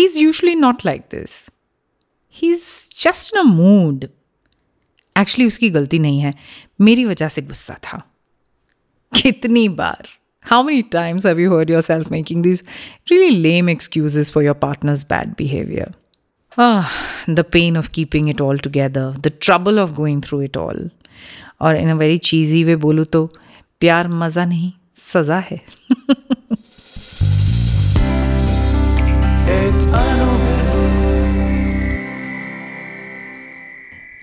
He's 0.00 0.16
usually 0.16 0.54
not 0.54 0.84
like 0.84 1.08
this. 1.08 1.50
He's 2.28 2.88
just 2.88 3.32
in 3.32 3.40
a 3.40 3.44
mood. 3.44 4.08
Actually 5.18 5.46
उसकी 5.46 5.70
गलती 5.70 5.98
नहीं 5.98 6.20
है 6.20 6.34
मेरी 6.80 7.04
वजह 7.04 7.28
से 7.28 7.42
गुस्सा 7.42 7.76
था 7.84 8.02
कितनी 9.12 9.68
बार 9.80 10.08
How 10.44 10.62
many 10.62 10.82
times 10.94 11.24
have 11.24 11.40
you 11.42 11.52
heard 11.52 11.70
yourself 11.70 12.10
making 12.10 12.42
these 12.42 12.60
really 13.10 13.30
lame 13.46 13.68
excuses 13.68 14.28
for 14.34 14.42
your 14.42 14.54
partner's 14.54 15.02
bad 15.12 15.32
behavior? 15.40 15.86
Ah, 16.58 16.92
the 17.38 17.44
pain 17.56 17.78
of 17.80 17.90
keeping 17.96 18.28
it 18.28 18.40
all 18.40 18.60
together, 18.66 19.06
the 19.24 19.32
trouble 19.46 19.80
of 19.80 19.96
going 19.96 20.20
through 20.26 20.44
it 20.50 20.56
all. 20.56 20.88
और 21.60 21.76
इन 21.76 21.90
a 21.90 21.94
very 21.94 22.18
चीजी 22.28 22.62
वे 22.64 22.76
बोलूँ 22.76 23.04
तो 23.04 23.24
प्यार 23.80 24.08
मज़ा 24.08 24.44
नहीं 24.44 24.72
सज़ा 24.96 25.38
है 25.50 25.60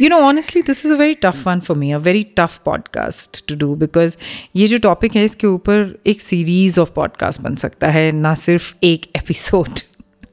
you 0.01 0.09
know 0.09 0.16
honestly 0.16 0.62
this 0.62 0.87
is 0.87 0.92
a 0.92 0.96
very 0.96 1.15
tough 1.15 1.46
one 1.46 1.60
for 1.60 1.77
me 1.77 1.91
a 1.91 1.98
very 1.98 2.23
tough 2.37 2.60
podcast 2.65 3.48
to 3.48 3.55
do 3.55 3.74
because 3.74 4.16
ये 4.56 4.66
जो 4.66 4.79
टॉपिक 4.79 5.16
है, 5.16 5.24
इसके 5.24 5.46
ऊपर 5.46 6.02
एक 6.06 6.20
सीरीज़ 6.20 6.80
ऑफ़ 6.80 6.91
पॉडकास्ट 6.91 7.42
बन 7.42 7.55
सकता 7.56 7.88
है, 7.88 8.12
ना 8.12 8.34
सिर्फ़ 8.34 8.74
एक 8.84 9.06
एपिसोड 9.16 9.68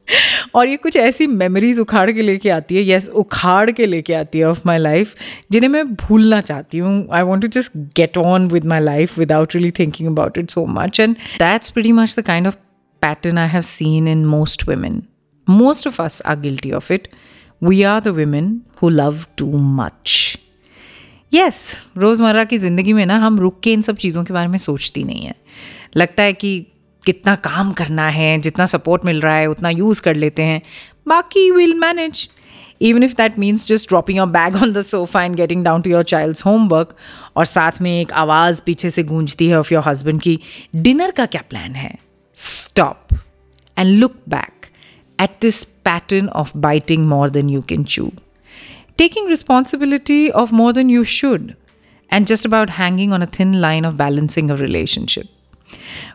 और 0.56 0.68
ये 0.68 0.78
कुछ 0.78 0.98
ऐसी 0.98 1.28
मेमोरीज 1.28 1.80
उखाड़ 1.80 2.12
के 2.12 2.22
लेके 2.22 2.50
आती 2.50 2.76
है 2.76 2.90
यस 2.90 3.10
उखाड़ 3.10 3.72
के 3.72 3.86
लेके 3.86 4.14
आती 4.14 4.40
है 4.40 4.46
ऑफ़ 4.46 4.60
माई 4.66 4.78
लाइफ 4.78 5.16
जिन्हें 5.52 5.70
मैं 5.70 5.96
भूलना 5.96 6.42
चाहती 6.42 6.78
हूँ. 6.78 7.08
I 7.12 7.22
want 7.22 7.42
to 7.42 7.48
just 7.48 7.72
get 7.78 8.18
on 8.18 8.48
with 8.48 8.66
my 8.66 8.80
life 8.80 9.20
without 9.20 9.56
really 9.56 9.72
thinking 9.72 10.10
about 10.10 10.38
it 10.38 10.52
so 10.52 10.66
much 10.66 11.00
and 11.00 11.16
that's 11.16 11.70
pretty 11.70 11.92
much 11.92 12.16
the 12.20 12.22
kind 12.22 12.48
of 12.48 12.56
pattern 13.02 13.38
I 13.38 13.48
have 13.48 13.62
seen 13.62 14.08
in 14.08 14.26
most 14.26 14.70
women 14.70 15.04
most 15.50 15.88
of 15.88 16.02
us 16.02 16.22
are 16.26 16.40
guilty 16.40 16.72
of 16.72 16.94
it 16.94 17.08
we 17.64 17.82
are 17.84 18.02
the 18.02 18.08
women 18.08 18.62
who 18.82 18.90
love 18.90 19.26
too 19.38 19.58
much 19.58 20.38
yes 21.34 21.76
रोज़मर्रा 21.98 22.44
की 22.44 22.58
ज़िंदगी 22.58 22.94
में 22.94 23.06
ना 23.06 23.18
हम 23.18 23.40
रुक 23.40 23.60
के 23.60 23.74
इन 23.74 23.82
सब 23.82 23.96
चीज़ों 23.96 24.24
के 24.24 24.34
बारे 24.34 24.48
में 24.48 24.58
सोचती 24.58 25.04
नहीं 25.04 25.26
है। 25.26 25.36
लगता 25.98 26.24
है 26.24 26.34
कि 26.34 26.66
कितना 27.06 27.36
काम 27.36 27.72
करना 27.72 28.08
है, 28.10 28.38
जितना 28.42 28.66
सपोर्ट 28.66 29.06
मिल 29.06 29.22
रहा 29.22 29.36
है, 29.36 29.48
उतना 29.48 29.70
यूज़ 29.70 30.02
कर 30.02 30.16
लेते 30.16 30.44
हैं। 30.44 30.62
बाकी 31.08 31.50
will 31.52 31.74
manage 31.74 32.28
even 32.82 33.04
if 33.04 33.14
that 33.14 33.40
means 33.40 33.68
just 33.68 33.90
dropping 33.90 34.18
your 34.18 34.28
bag 34.28 34.56
on 34.56 34.74
the 34.74 34.82
sofa 34.82 35.24
and 35.24 35.36
getting 35.36 35.64
down 35.64 35.82
to 35.82 35.90
your 35.90 36.04
child's 36.04 36.46
homework 36.46 36.96
और 37.36 37.46
साथ 37.46 37.82
में 37.82 37.92
एक 38.02 38.14
आवाज़ 38.14 38.62
पीछे 38.66 38.90
से 38.90 39.04
गूंजती 39.04 39.48
है 39.48 39.60
ऑफ़ 39.60 39.74
योर 39.74 39.84
हस्बैंड 39.86 40.22
की 40.22 40.40
डिनर 40.76 41.12
का 41.12 41.26
क्या 41.26 41.44
प्लान 41.50 41.76
है? 41.76 41.96
Stop 42.38 43.08
and 43.78 43.98
look 44.00 44.16
back 44.30 44.66
at 45.20 45.42
this 45.42 45.66
pattern 45.84 46.30
of 46.30 46.52
biting 46.60 47.06
more 47.06 47.30
than 47.30 47.50
you 47.50 47.62
can 47.62 47.86
chew, 47.86 48.12
taking 48.98 49.26
responsibility 49.26 50.32
of 50.32 50.52
more 50.52 50.74
than 50.74 50.90
you 50.90 51.04
should, 51.04 51.56
and 52.10 52.28
just 52.28 52.46
about 52.46 52.70
hanging 52.70 53.14
on 53.14 53.22
a 53.22 53.28
thin 53.28 53.60
line 53.62 53.86
of 53.86 53.98
balancing 53.98 54.50
a 54.50 54.56
relationship. 54.56 55.28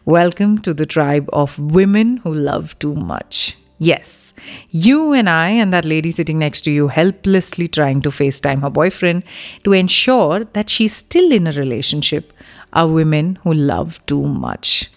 Welcome 0.04 0.58
to 0.62 0.72
the 0.72 0.86
tribe 0.86 1.28
of 1.32 1.58
women 1.58 2.18
who 2.18 2.34
love 2.34 2.78
too 2.78 2.94
much. 2.94 3.56
Yes, 3.78 4.34
you 4.70 5.12
and 5.12 5.28
I 5.28 5.48
and 5.48 5.72
that 5.72 5.86
lady 5.86 6.12
sitting 6.12 6.38
next 6.38 6.62
to 6.62 6.70
you 6.70 6.88
helplessly 6.88 7.66
trying 7.66 8.02
to 8.02 8.10
FaceTime 8.10 8.60
her 8.60 8.68
boyfriend 8.68 9.22
to 9.64 9.72
ensure 9.72 10.44
that 10.44 10.68
she's 10.68 10.94
still 10.94 11.32
in 11.32 11.46
a 11.46 11.52
relationship 11.52 12.32
are 12.74 12.86
women 12.86 13.36
who 13.42 13.54
love 13.54 13.98
too 14.04 14.22
much. 14.22 14.90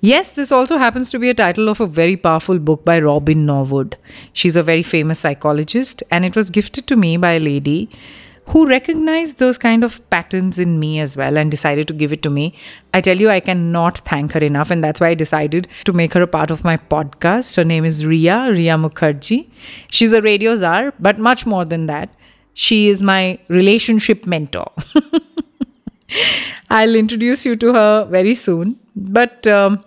Yes, 0.00 0.30
this 0.32 0.52
also 0.52 0.76
happens 0.76 1.10
to 1.10 1.18
be 1.18 1.28
a 1.28 1.34
title 1.34 1.68
of 1.68 1.80
a 1.80 1.86
very 1.86 2.16
powerful 2.16 2.60
book 2.60 2.84
by 2.84 3.00
Robin 3.00 3.44
Norwood. 3.44 3.96
She's 4.32 4.56
a 4.56 4.62
very 4.62 4.84
famous 4.84 5.18
psychologist, 5.18 6.04
and 6.12 6.24
it 6.24 6.36
was 6.36 6.50
gifted 6.50 6.86
to 6.86 6.96
me 6.96 7.16
by 7.16 7.32
a 7.32 7.40
lady 7.40 7.90
who 8.46 8.66
recognized 8.66 9.38
those 9.38 9.58
kind 9.58 9.82
of 9.82 10.08
patterns 10.08 10.58
in 10.58 10.78
me 10.78 11.00
as 11.00 11.16
well 11.16 11.36
and 11.36 11.50
decided 11.50 11.88
to 11.88 11.92
give 11.92 12.12
it 12.12 12.22
to 12.22 12.30
me. 12.30 12.54
I 12.94 13.00
tell 13.00 13.18
you, 13.18 13.28
I 13.28 13.40
cannot 13.40 13.98
thank 13.98 14.32
her 14.32 14.40
enough, 14.40 14.70
and 14.70 14.84
that's 14.84 15.00
why 15.00 15.08
I 15.08 15.14
decided 15.14 15.66
to 15.84 15.92
make 15.92 16.14
her 16.14 16.22
a 16.22 16.28
part 16.28 16.52
of 16.52 16.62
my 16.62 16.76
podcast. 16.76 17.56
Her 17.56 17.64
name 17.64 17.84
is 17.84 18.06
Ria, 18.06 18.52
Ria 18.52 18.76
Mukherjee. 18.76 19.48
She's 19.90 20.12
a 20.12 20.22
radio 20.22 20.54
czar, 20.54 20.94
but 21.00 21.18
much 21.18 21.44
more 21.44 21.64
than 21.64 21.86
that. 21.86 22.08
She 22.54 22.88
is 22.88 23.02
my 23.02 23.38
relationship 23.48 24.26
mentor. 24.26 24.70
I'll 26.70 26.94
introduce 26.94 27.44
you 27.44 27.56
to 27.56 27.72
her 27.74 28.04
very 28.04 28.34
soon. 28.34 28.78
But 28.96 29.46
um, 29.46 29.84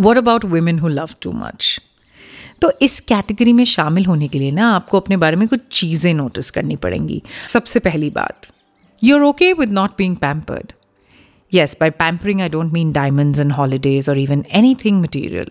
what 0.00 0.16
about 0.16 0.44
women 0.44 0.78
who 0.78 0.88
love 0.88 1.10
too 1.22 1.32
much 1.32 1.80
तो 2.62 2.72
इस 2.82 2.98
category 3.00 3.52
में 3.52 3.64
शामिल 3.64 4.06
होने 4.06 4.28
के 4.28 4.38
लिए 4.38 4.50
ना 4.50 4.68
आपको 4.74 5.00
अपने 5.00 5.16
बारे 5.16 5.36
में 5.36 5.46
कुछ 5.48 5.60
चीज़ें 5.72 6.12
नोटिस 6.14 6.50
करनी 6.50 6.76
पड़ेंगी। 6.76 7.22
सबसे 7.48 7.80
पहली 7.80 8.10
बात 8.10 8.46
you 9.02 9.16
are 9.16 9.22
okay 9.22 9.52
with 9.52 9.72
not 9.72 9.90
being 9.98 10.16
pampered 10.16 10.72
yes 11.52 11.76
by 11.80 11.90
pampering 11.90 12.40
I 12.40 12.48
don't 12.48 12.72
mean 12.72 12.92
diamonds 12.92 13.40
and 13.40 13.52
holidays 13.52 14.08
और 14.08 14.18
even 14.18 14.44
anything 14.84 15.00
material 15.02 15.50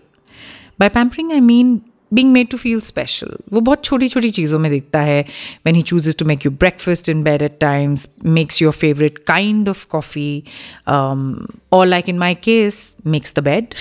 by 0.80 0.88
pampering 0.88 1.32
I 1.32 1.40
mean 1.40 1.80
being 2.14 2.32
made 2.32 2.48
to 2.48 2.56
feel 2.56 2.80
special 2.80 3.36
वो 3.52 3.60
बहुत 3.60 3.84
छोटी 3.84 4.08
छोटी 4.08 4.30
चीज़ों 4.30 4.58
में 4.58 4.70
दिखता 4.70 5.00
है। 5.00 5.24
When 5.66 5.74
he 5.74 5.82
chooses 5.82 6.16
to 6.16 6.24
make 6.24 6.44
you 6.46 6.52
breakfast 6.52 7.08
in 7.08 7.22
bed 7.22 7.42
at 7.42 7.56
times 7.60 8.08
makes 8.24 8.60
your 8.62 8.72
favourite 8.72 9.18
kind 9.18 9.68
of 9.68 9.86
coffee 9.90 10.42
और 10.88 11.86
like 11.86 12.08
in 12.08 12.18
my 12.18 12.34
case 12.34 12.96
makes 13.06 13.34
the 13.36 13.42
bed 13.44 13.74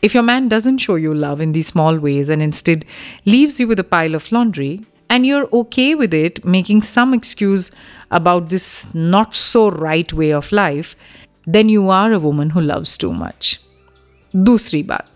If 0.00 0.14
your 0.14 0.22
man 0.22 0.48
doesn't 0.48 0.78
show 0.78 0.94
you 0.94 1.12
love 1.12 1.40
in 1.40 1.52
these 1.52 1.66
small 1.66 1.98
ways 1.98 2.28
and 2.28 2.40
instead 2.40 2.84
leaves 3.24 3.58
you 3.58 3.66
with 3.66 3.80
a 3.80 3.84
pile 3.84 4.14
of 4.14 4.30
laundry, 4.30 4.80
and 5.10 5.26
you're 5.26 5.48
okay 5.52 5.94
with 5.94 6.14
it 6.14 6.44
making 6.44 6.82
some 6.82 7.14
excuse 7.14 7.70
about 8.10 8.50
this 8.50 8.92
not 8.94 9.34
so 9.34 9.70
right 9.70 10.12
way 10.12 10.32
of 10.32 10.52
life, 10.52 10.94
then 11.46 11.68
you 11.68 11.88
are 11.88 12.12
a 12.12 12.18
woman 12.18 12.50
who 12.50 12.60
loves 12.60 12.96
too 12.96 13.12
much. 13.12 13.60
Dusri 14.34 14.84
baat. 14.84 15.06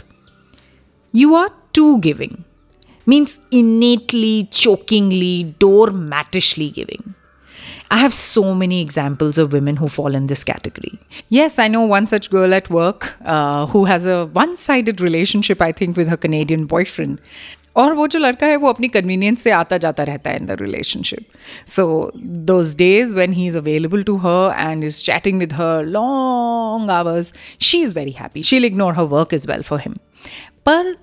You 1.12 1.34
are 1.34 1.50
too 1.72 1.98
giving. 2.00 2.44
Means 3.04 3.38
innately, 3.50 4.48
chokingly, 4.50 5.54
doormatishly 5.58 6.72
giving. 6.72 7.14
I 7.91 7.97
have 7.97 8.13
so 8.13 8.53
many 8.53 8.81
examples 8.81 9.37
of 9.37 9.53
women 9.53 9.77
who 9.77 9.87
fall 9.87 10.15
in 10.15 10.27
this 10.27 10.43
category. 10.43 10.99
Yes, 11.29 11.57
I 11.57 11.67
know 11.67 11.83
one 11.83 12.07
such 12.07 12.29
girl 12.29 12.53
at 12.53 12.69
work 12.69 13.15
uh, 13.25 13.67
who 13.67 13.85
has 13.85 14.05
a 14.05 14.25
one 14.27 14.55
sided 14.57 14.99
relationship, 15.01 15.61
I 15.61 15.71
think, 15.71 15.95
with 15.97 16.09
her 16.09 16.17
Canadian 16.17 16.65
boyfriend. 16.65 17.19
और 17.75 17.93
वो 17.93 18.05
जो 18.07 18.19
लड़का 18.19 18.47
है 18.47 18.55
वो 18.57 18.69
अपनी 18.69 18.87
convenience 18.87 19.41
से 19.41 19.51
आता 19.51 19.77
जाता 19.77 20.03
रहता 20.03 20.29
है 20.29 20.37
in 20.37 20.45
the 20.45 20.51
relationship 20.61 21.67
so 21.67 21.85
those 22.51 22.75
days 22.75 23.13
when 23.15 23.33
he 23.33 23.47
is 23.47 23.57
available 23.57 24.03
to 24.03 24.15
her 24.23 24.55
and 24.59 24.83
is 24.83 25.03
chatting 25.05 25.39
with 25.39 25.53
her 25.53 25.85
long 25.85 26.91
hours 26.91 27.33
she 27.61 27.81
is 27.81 27.95
very 27.95 28.11
happy 28.19 28.43
she 28.43 28.57
ignore 28.65 28.93
her 28.93 29.03
work 29.11 29.33
is 29.33 29.47
well 29.51 29.61
for 29.69 29.79
him 29.81 29.95
पर 30.65 30.95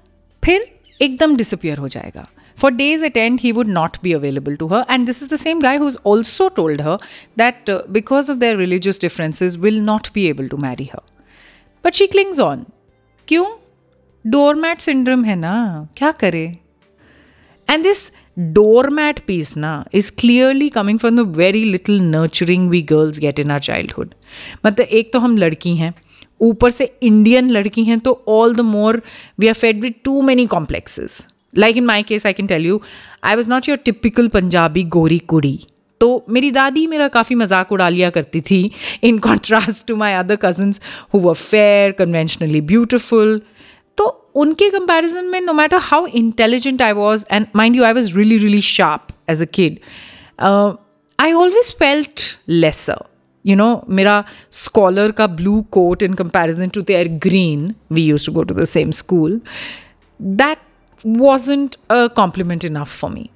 फिर 0.43 0.67
एकदम 1.03 1.37
disappear 1.37 1.79
हो 1.79 1.89
जाएगा 1.89 2.27
for 2.59 2.71
days 2.71 3.03
at 3.03 3.17
end, 3.17 3.41
he 3.41 3.53
would 3.53 3.67
not 3.67 4.01
be 4.03 4.13
available 4.13 4.57
to 4.57 4.69
her. 4.69 4.85
And 4.89 5.09
this 5.09 5.23
is 5.23 5.29
the 5.29 5.39
same 5.39 5.59
guy 5.61 5.79
who's 5.79 5.97
also 5.97 6.49
told 6.49 6.81
her 6.81 6.99
that 7.37 7.69
uh, 7.69 7.83
because 7.91 8.29
of 8.29 8.41
their 8.41 8.57
religious 8.57 8.99
differences, 8.99 9.59
will 9.59 9.81
not 9.81 10.13
be 10.13 10.29
able 10.29 10.49
to 10.49 10.57
marry 10.57 10.85
her. 10.85 11.03
But 11.85 11.95
she 11.95 12.09
clings 12.09 12.39
on. 12.39 12.67
क्यों 13.29 13.45
doormat 14.25 14.81
syndrome 14.81 15.25
है 15.25 15.35
ना 15.37 15.55
क्या 15.97 16.11
करे 16.21 16.45
and 17.69 17.83
this 17.85 18.11
doormat 18.39 19.21
piece 19.27 19.57
ना 19.57 19.73
is 19.95 20.11
clearly 20.21 20.69
coming 20.71 20.99
from 20.99 21.17
the 21.17 21.27
very 21.37 21.65
little 21.65 22.01
nurturing 22.01 22.69
we 22.71 22.83
girls 22.93 23.19
get 23.19 23.41
in 23.41 23.51
our 23.51 23.61
childhood 23.61 24.15
मतलब 24.67 24.87
एक 25.01 25.13
तो 25.13 25.19
हम 25.19 25.37
लड़की 25.39 25.75
हैं 25.77 25.93
ऊपर 26.43 26.71
से 26.71 26.93
इंडियन 27.03 27.51
लड़की 27.51 27.85
हैं 27.85 27.99
तो 28.01 28.23
all 28.29 28.55
the 28.55 28.61
more 28.61 29.03
we 29.41 29.49
are 29.49 29.55
fed 29.55 29.81
with 29.83 29.95
too 30.05 30.21
many 30.23 30.47
complexes 30.57 31.27
like 31.55 31.77
in 31.77 31.85
my 31.87 32.03
case 32.03 32.27
I 32.27 32.33
can 32.33 32.47
tell 32.47 32.67
you 32.67 32.81
I 33.25 33.37
was 33.37 33.49
not 33.49 33.69
your 33.69 33.79
typical 33.85 34.29
Punjabi 34.29 34.83
गोरी 34.97 35.19
कुड़ी 35.29 35.59
तो 36.01 36.25
मेरी 36.29 36.51
दादी 36.51 36.87
मेरा 36.87 37.07
काफ़ी 37.09 37.35
मजाक 37.37 37.73
उड़ा 37.73 37.89
लिया 37.89 38.11
करती 38.11 38.41
थी 38.41 38.59
in 39.05 39.19
contrast 39.27 39.87
to 39.87 39.97
my 39.97 40.13
other 40.13 40.37
cousins 40.43 40.81
who 41.15 41.21
were 41.21 41.35
fair 41.35 41.93
conventionally 41.99 42.61
beautiful 42.73 43.41
तो 43.99 44.07
उनके 44.35 44.69
कंपैरिजन 44.71 45.25
में 45.25 45.41
no 45.41 45.53
matter 45.53 45.79
how 45.83 46.07
intelligent 46.15 46.83
I 46.83 46.93
was 46.93 47.25
and 47.33 47.47
mind 47.57 47.77
you 47.77 47.85
I 47.85 47.93
was 47.93 48.17
really 48.17 48.39
really 48.39 48.61
sharp 48.61 49.13
as 49.31 49.43
a 49.43 49.47
kid 49.55 49.79
I 51.19 51.33
always 51.33 51.75
felt 51.79 52.21
lesser 52.49 53.05
you 53.45 53.57
know 53.57 53.71
मेरा 53.91 54.23
scholar 54.53 55.13
का 55.13 55.27
blue 55.41 55.61
coat 55.71 56.03
in 56.03 56.15
comparison 56.15 56.69
to 56.69 56.83
their 56.83 57.09
green 57.23 57.75
we 57.93 58.05
use 58.05 58.27
to 58.27 58.33
go 58.33 58.43
to 58.43 58.55
the 58.55 58.65
same 58.69 58.91
school 59.01 59.41
that 60.21 60.59
wasn't 61.05 61.77
a 61.91 62.09
compliment 62.09 62.65
enough 62.65 62.91
for 62.91 63.11
me. 63.11 63.31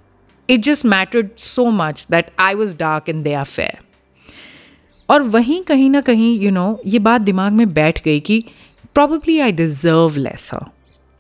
It 0.49 0.63
just 0.63 0.85
mattered 0.85 1.39
so 1.39 1.71
much 1.71 2.07
that 2.07 2.31
I 2.39 2.55
was 2.55 2.75
dark 2.75 3.09
and 3.09 3.25
they 3.25 3.35
are 3.35 3.45
fair. 3.45 3.79
और 5.11 5.23
वहीं 5.35 5.63
कहीं 5.69 5.89
ना 5.91 6.01
कहीं 6.07 6.39
you 6.41 6.51
know 6.51 6.67
ये 6.87 6.99
बात 6.99 7.21
दिमाग 7.21 7.53
में 7.53 7.73
बैठ 7.75 8.03
गई 8.05 8.21
कि 8.21 8.45
probably 8.95 9.39
I 9.41 9.53
deserve 9.61 10.17
laser 10.17 10.65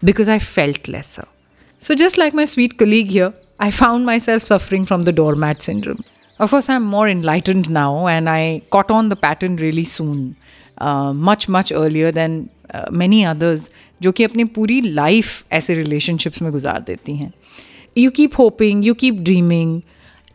because 0.04 0.30
I 0.30 0.38
felt 0.38 0.88
laser 0.88 1.24
So, 1.80 1.94
just 1.94 2.18
like 2.18 2.34
my 2.34 2.44
sweet 2.44 2.76
colleague 2.76 3.10
here, 3.10 3.32
I 3.60 3.70
found 3.70 4.04
myself 4.04 4.42
suffering 4.42 4.84
from 4.84 5.02
the 5.08 5.12
doormat 5.12 5.62
syndrome. 5.62 6.00
Of 6.40 6.50
course, 6.50 6.68
I'm 6.68 6.82
more 6.94 7.08
enlightened 7.08 7.70
now 7.70 8.08
and 8.08 8.28
I 8.28 8.62
caught 8.70 8.90
on 8.90 9.10
the 9.10 9.16
pattern 9.16 9.54
really 9.56 9.84
soon, 9.84 10.36
uh, 10.78 11.12
much, 11.12 11.48
much 11.48 11.70
earlier 11.70 12.10
than 12.10 12.50
uh, 12.74 12.86
many 12.90 13.24
others 13.24 13.70
जो 14.03 14.11
कि 14.11 14.23
अपनी 14.23 14.43
पूरी 14.55 14.79
life 14.81 15.45
ऐसे 15.51 15.73
relationships 15.73 16.41
में 16.41 16.51
गुजार 16.51 16.83
देती 16.87 17.15
हैं। 17.15 17.31
You 17.97 18.11
keep 18.11 18.39
hoping 18.39 18.85
you 18.85 18.93
keep 18.93 19.15
dreaming 19.21 19.81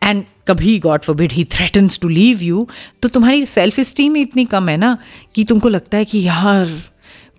and 0.03 0.23
कभी 0.47 0.77
God 0.79 1.01
forbid 1.01 1.31
he 1.31 1.43
threatens 1.51 1.99
to 1.99 2.07
leave 2.07 2.41
you 2.41 2.67
तो 3.01 3.09
तुम्हारी 3.09 3.45
सेल्फ 3.45 3.79
स्टीम 3.79 4.17
इतनी 4.17 4.45
कम 4.45 4.69
है 4.69 4.77
ना 4.77 4.97
कि 5.35 5.43
तुमको 5.43 5.69
लगता 5.69 5.97
है 5.97 6.05
कि 6.05 6.19
यार, 6.19 6.81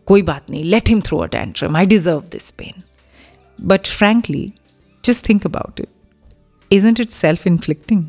कोई 0.06 0.22
बात 0.22 0.50
नहीं 0.50 0.64
let 0.64 0.88
him 0.88 1.00
throw 1.00 1.18
a 1.18 1.26
tantrum 1.26 1.76
I 1.76 1.86
deserve 1.86 2.22
this 2.32 2.50
pain 2.50 2.82
but 3.58 3.86
frankly 3.86 4.52
just 5.04 5.28
think 5.28 5.46
about 5.46 5.80
it 5.80 5.88
isn't 6.72 7.00
it 7.00 7.10
self 7.10 7.46
inflicting 7.46 8.04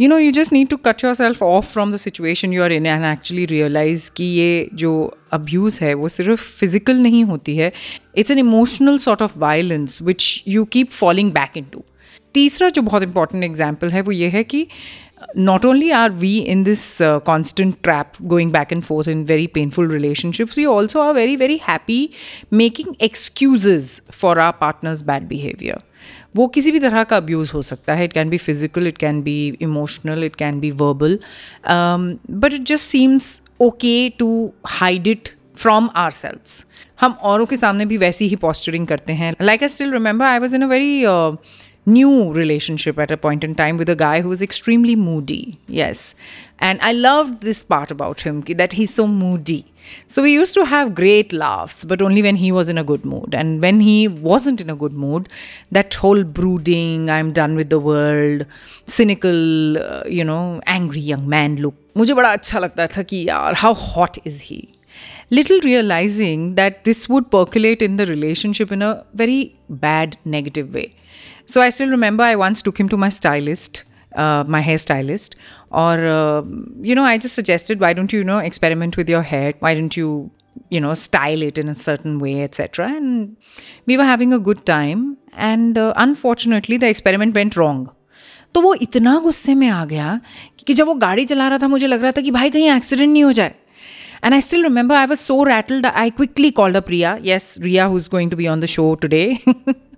you 0.00 0.08
know 0.08 0.18
you 0.18 0.30
just 0.32 0.52
need 0.52 0.68
to 0.68 0.76
cut 0.76 1.04
yourself 1.14 1.42
off 1.42 1.66
from 1.72 1.90
the 1.92 1.96
situation 1.96 2.52
you 2.52 2.62
are 2.62 2.72
in 2.72 2.86
and 2.86 3.04
actually 3.04 3.44
realise 3.46 4.10
कि 4.16 4.24
ये 4.24 4.68
जो 4.74 4.92
abuse 5.32 5.78
है, 5.84 5.92
वो 5.94 6.08
सिर्फ़ 6.08 6.40
physical 6.58 6.96
नहीं 6.96 7.22
होती 7.24 7.56
है। 7.56 7.72
It's 8.18 8.30
an 8.30 8.38
emotional 8.38 8.98
sort 8.98 9.22
of 9.22 9.38
violence 9.38 10.00
which 10.02 10.42
you 10.48 10.64
keep 10.72 10.90
falling 10.90 11.32
back 11.32 11.56
into 11.72 11.84
तीसरा 12.34 12.68
जो 12.68 12.82
बहुत 12.82 13.02
इंपॉर्टेंट 13.02 13.44
एग्ज़ाम्पल 13.44 13.90
है, 13.90 14.00
वो 14.02 14.12
ये 14.12 14.28
है 14.28 14.44
कि 14.44 14.66
not 15.38 15.64
only 15.64 15.90
are 15.90 16.10
we 16.10 16.36
in 16.38 16.62
this 16.64 16.98
constant 17.26 17.74
trap 17.82 18.12
going 18.22 18.52
back 18.52 18.72
and 18.72 18.82
forth 18.82 19.08
in 19.08 19.24
very 19.24 19.46
painful 19.54 19.90
relationships 19.90 20.58
we 20.58 20.64
also 20.64 21.00
are 21.00 21.12
very 21.14 21.36
very 21.36 21.60
happy 21.68 22.08
making 22.52 22.94
excuse 23.02 24.00
for 24.12 24.38
our 24.38 24.52
partner's 24.60 25.02
bad 25.06 25.28
behaviour 25.28 25.82
वो 26.36 26.46
किसी 26.56 26.72
भी 26.72 26.78
तरह 26.80 27.04
का 27.04 27.16
अब्यूज़ 27.16 27.52
हो 27.54 27.62
सकता 27.62 27.94
है 27.94 28.04
it 28.04 28.12
can 28.12 28.30
be 28.30 28.38
physical 28.38 28.86
it 28.88 28.98
can 28.98 29.22
be 29.22 29.36
emotional 29.62 30.24
it 30.24 30.36
can 30.36 30.60
be 30.60 30.70
verbal 30.82 31.18
but 31.68 32.52
it 32.52 32.62
just 32.66 32.88
seems 32.88 33.42
okay 33.60 33.96
to 34.18 34.30
hide 34.66 35.06
it 35.06 35.28
from 35.56 35.90
ourselves 36.10 36.64
हम 37.00 37.12
औरों 37.32 37.46
के 37.46 37.56
सामने 37.56 37.86
भी 37.86 37.96
वैसी 37.96 38.28
ही 38.28 38.36
पॉस्चरिंग 38.46 38.86
करते 38.86 39.12
हैं 39.12 39.34
like 39.42 39.62
I 39.62 39.68
still 39.68 39.92
remember 39.92 40.26
I 40.26 40.38
was 40.38 40.56
in 40.56 40.62
a 40.62 40.66
very 40.68 41.04
new 41.86 42.32
relationship 42.32 42.98
at 42.98 43.10
a 43.10 43.16
point 43.16 43.42
in 43.42 43.54
time 43.54 43.76
with 43.76 43.88
a 43.88 43.96
guy 43.96 44.20
who 44.20 44.28
was 44.28 44.42
extremely 44.42 44.94
moody. 44.96 45.58
Yes. 45.66 46.14
And 46.58 46.80
I 46.80 46.92
loved 46.92 47.42
this 47.42 47.62
part 47.64 47.90
about 47.90 48.20
him 48.20 48.42
that 48.42 48.74
he's 48.74 48.94
so 48.94 49.06
moody. 49.06 49.64
So 50.07 50.21
we 50.23 50.33
used 50.33 50.53
to 50.55 50.65
have 50.65 50.93
great 50.95 51.33
laughs, 51.33 51.83
but 51.85 52.01
only 52.01 52.21
when 52.21 52.35
he 52.35 52.51
was 52.51 52.69
in 52.69 52.77
a 52.77 52.83
good 52.83 53.05
mood. 53.05 53.33
And 53.33 53.61
when 53.61 53.79
he 53.79 54.07
wasn't 54.07 54.61
in 54.61 54.69
a 54.69 54.75
good 54.75 54.93
mood, 54.93 55.29
that 55.71 55.93
whole 55.93 56.23
brooding, 56.23 57.09
I'm 57.09 57.31
done 57.31 57.55
with 57.55 57.69
the 57.69 57.79
world, 57.79 58.45
cynical, 58.85 59.77
uh, 59.77 60.03
you 60.07 60.23
know, 60.23 60.61
angry 60.65 61.01
young 61.11 61.27
man 61.35 61.57
look. 61.65 61.75
मुझे 61.97 62.13
बड़ा 62.13 62.31
अच्छा 62.37 62.59
लगता 62.59 62.87
था 62.97 63.03
कि 63.11 63.25
यार 63.27 63.55
how 63.63 63.73
hot 63.73 64.19
is 64.25 64.41
he? 64.49 64.59
Little 65.29 65.59
realizing 65.63 66.55
that 66.55 66.83
this 66.83 67.09
would 67.09 67.31
percolate 67.31 67.81
in 67.81 67.97
the 67.97 68.05
relationship 68.05 68.71
in 68.71 68.81
a 68.81 69.03
very 69.13 69.55
bad, 69.69 70.17
negative 70.23 70.73
way. 70.73 70.93
So 71.45 71.61
I 71.61 71.69
still 71.69 71.89
remember 71.89 72.23
I 72.23 72.35
once 72.35 72.61
took 72.61 72.79
him 72.79 72.89
to 72.89 72.97
my 72.97 73.09
stylist 73.09 73.83
uh, 74.15 74.43
my 74.47 74.61
hairstylist 74.61 75.35
or 75.71 76.05
uh, 76.05 76.41
you 76.81 76.95
know 76.95 77.03
i 77.03 77.17
just 77.17 77.35
suggested 77.35 77.79
why 77.79 77.93
don't 77.93 78.13
you, 78.13 78.19
you 78.19 78.25
know 78.25 78.39
experiment 78.39 78.97
with 78.97 79.09
your 79.09 79.21
hair 79.21 79.53
why 79.59 79.73
don't 79.73 79.97
you 79.97 80.31
you 80.69 80.79
know 80.79 80.93
style 80.93 81.41
it 81.41 81.57
in 81.57 81.69
a 81.69 81.75
certain 81.75 82.19
way 82.19 82.41
etc 82.43 82.87
and 82.87 83.35
we 83.85 83.97
were 83.97 84.03
having 84.03 84.33
a 84.33 84.39
good 84.39 84.65
time 84.65 85.17
and 85.33 85.77
uh, 85.77 85.93
unfortunately 85.97 86.77
the 86.77 86.87
experiment 86.87 87.35
went 87.35 87.55
wrong 87.55 87.87
तो 88.55 88.61
वो 88.61 88.73
इतना 88.81 89.17
गुस्से 89.19 89.53
में 89.55 89.67
आ 89.69 89.83
गया 89.85 90.19
कि 90.67 90.73
जब 90.73 90.85
वो 90.87 90.93
गाड़ी 90.95 91.25
चला 91.25 91.47
रहा 91.47 91.57
था 91.61 91.67
मुझे 91.67 91.87
लग 91.87 92.01
रहा 92.01 92.11
था 92.11 92.21
कि 92.21 92.31
भाई 92.31 92.49
कहीं 92.49 92.69
एक्सीडेंट 92.75 93.11
नहीं 93.11 93.23
हो 93.23 93.31
जाए 93.39 93.53
And 94.23 94.33
I 94.35 94.39
still 94.39 94.63
remember 94.63 94.95
I 94.95 95.05
was 95.05 95.19
so 95.19 95.43
rattled, 95.45 95.85
I 95.85 96.09
quickly 96.09 96.51
called 96.51 96.75
up 96.75 96.87
Ria. 96.89 97.19
Yes, 97.21 97.59
Ria, 97.61 97.87
who's 97.87 98.07
going 98.07 98.31
to 98.31 98.35
be 98.35 98.47
on 98.47 98.61
the 98.61 98.67
show 98.67 98.95
today. 98.95 99.43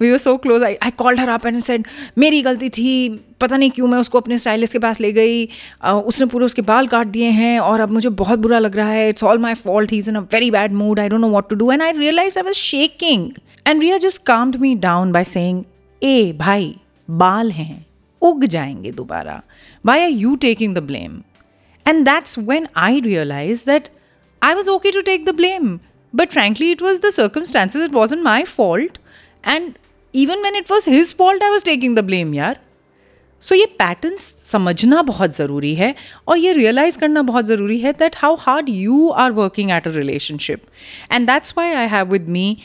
We 0.00 0.10
were 0.10 0.18
so 0.18 0.36
close 0.36 0.62
I 0.62 0.74
I 0.82 0.90
called 0.98 1.20
her 1.20 1.28
up 1.28 1.46
and 1.46 1.60
said 1.62 1.86
मेरी 2.18 2.40
गलती 2.42 2.68
थी। 2.68 3.08
पता 3.40 3.56
नहीं 3.56 3.70
क्यों 3.70 3.86
मैं 3.88 3.98
उसको 3.98 4.18
अपने 4.18 4.38
stylist 4.38 4.72
के 4.72 4.78
पास 4.78 5.00
ले 5.00 5.12
गई। 5.12 5.44
उसने 5.84 6.26
पूरे 6.26 6.44
उसके 6.46 6.62
बाल 6.62 6.86
काट 6.86 7.06
दिए 7.06 7.28
हैं 7.30 7.58
और 7.60 7.80
अब 7.80 7.90
मुझे 7.90 8.08
बहुत 8.20 8.38
बुरा 8.38 8.58
लग 8.58 8.76
रहा 8.76 8.88
है। 8.88 9.08
It's 9.08 9.24
all 9.24 9.38
my 9.38 9.54
fault 9.54 9.92
he 9.92 9.98
is 9.98 10.10
in 10.10 10.16
a 10.16 10.20
very 10.32 10.50
bad 10.50 10.72
mood 10.72 11.00
I 11.00 11.08
don't 11.08 11.20
know 11.20 11.28
what 11.30 11.48
to 11.50 11.56
do 11.56 11.70
and 11.72 11.82
I 11.82 11.92
realise 11.92 12.38
I 12.38 12.42
was 12.42 12.56
shaking 12.56 13.30
and 13.66 13.82
Ria 13.82 13.98
just 13.98 14.22
calmed 14.26 14.56
me 14.56 14.74
down 14.76 15.12
by 15.12 15.24
saying 15.24 15.62
ए, 16.02 16.32
भाई, 16.32 16.74
बाल 17.08 17.50
हैं। 17.50 17.84
उग 18.22 18.44
जाएँगे 18.46 18.90
दोबारा। 18.92 19.40
Why 19.84 20.02
are 20.02 20.10
you 20.10 20.34
taking 20.36 20.74
the 20.74 20.78
blame 20.78 21.22
and 21.86 22.04
that's 22.04 22.38
when 22.38 22.66
I 22.76 23.00
realise 23.00 23.64
that 23.66 23.88
I 24.42 24.54
was 24.54 24.70
okay 24.70 24.90
to 24.90 25.00
take 25.02 25.24
the 25.24 25.34
blame 25.36 25.78
but 26.14 26.30
frankly 26.30 26.70
it 26.70 26.82
was 26.82 27.00
the 27.00 27.10
circumstances 27.10 27.82
it 27.82 27.92
was 27.92 28.14
in 28.14 28.22
my 28.22 28.42
fault 28.42 28.98
and 29.47 29.73
even 30.13 30.41
man 30.43 30.55
it 30.55 30.71
was 30.71 30.85
his 30.89 31.15
fault 31.17 31.43
I 31.43 31.49
was 31.49 31.63
taking 31.65 31.95
the 31.97 32.03
blame 32.05 32.33
यार 32.35 32.59
सो 33.41 33.55
ये 33.55 33.65
patterns 33.79 34.23
समझना 34.43 35.01
बहुत 35.01 35.35
ज़रूरी 35.37 35.73
है 35.75 35.93
और 36.27 36.37
ये 36.37 36.53
realise 36.53 36.97
करना 36.99 37.21
बहुत 37.21 37.45
ज़रूरी 37.45 37.79
है 37.79 37.93
that 37.99 38.15
how 38.17 38.35
hard 38.39 38.69
you 38.69 39.07
are 39.23 39.31
working 39.31 39.71
at 39.71 39.87
a 39.87 39.91
relationship 39.95 40.63
and 41.11 41.27
that's 41.27 41.53
why 41.57 41.73
I 41.73 41.87
have 41.87 42.11
with 42.11 42.27
me 42.37 42.57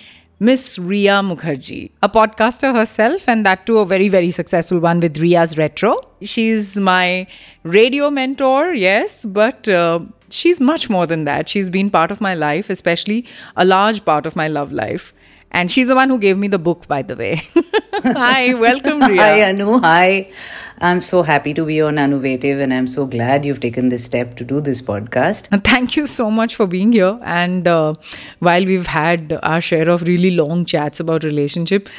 Miss 0.47 0.77
Ria 0.77 1.17
Mukherjee, 1.23 1.93
a 2.03 2.09
podcaster 2.09 2.75
herself, 2.75 3.29
and 3.29 3.47
that 3.47 3.61
too 3.65 3.79
a 3.79 3.87
very, 3.87 4.09
very 4.09 4.33
successful 4.33 4.81
one 4.81 4.99
with 4.99 5.21
Ria's 5.25 5.56
Retro. 5.56 5.93
She's 6.21 6.77
my 6.77 7.29
radio 7.62 8.11
mentor, 8.11 8.75
yes, 8.75 9.25
but 9.25 9.69
uh, 9.69 10.00
she's 10.31 10.61
much 10.61 10.91
more 10.91 11.06
than 11.06 11.23
that. 11.27 11.49
She's 11.49 11.71
been 11.71 11.91
part 11.91 12.11
of 12.11 12.21
my 12.21 12.35
life, 12.35 12.71
especially 12.71 13.25
a 13.56 13.65
large 13.65 14.05
part 14.05 14.27
of 14.27 14.35
my 14.35 14.49
love 14.49 14.73
life. 14.73 15.12
And 15.52 15.72
she's 15.72 15.88
the 15.88 15.96
one 15.96 16.10
who 16.10 16.20
gave 16.20 16.38
me 16.38 16.48
the 16.48 16.60
book, 16.60 16.88
by 16.88 17.02
the 17.02 17.16
way. 17.16 17.42
Hi, 18.04 18.54
welcome, 18.54 19.00
Ria. 19.02 19.22
Hi, 19.22 19.44
Anu. 19.50 19.80
Hi. 19.80 20.32
I'm 20.80 21.02
so 21.02 21.24
happy 21.24 21.54
to 21.56 21.66
be 21.66 21.82
on 21.82 21.96
Anuvative 21.96 22.62
and 22.62 22.72
I'm 22.72 22.86
so 22.86 23.08
glad 23.08 23.44
you've 23.46 23.60
taken 23.60 23.90
this 23.90 24.04
step 24.04 24.36
to 24.36 24.44
do 24.44 24.62
this 24.62 24.82
podcast. 24.82 25.48
Uh, 25.52 25.60
thank 25.64 25.96
you 25.98 26.06
so 26.06 26.30
much 26.30 26.56
for 26.56 26.68
being 26.68 26.92
here. 26.92 27.20
And 27.24 27.68
uh, 27.68 27.96
while 28.40 28.64
we've 28.64 28.86
had 28.86 29.40
our 29.42 29.60
share 29.60 29.90
of 29.90 30.04
really 30.04 30.32
long 30.32 30.66
chats 30.66 31.00
about 31.00 31.24
relationship, 31.24 31.90